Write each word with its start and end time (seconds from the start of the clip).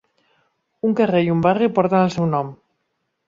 Un 0.87 0.95
carrer 0.99 1.19
i 1.27 1.29
un 1.35 1.45
barri 1.47 1.69
porten 1.77 2.05
el 2.07 2.11
seu 2.17 2.27
nom. 2.31 2.53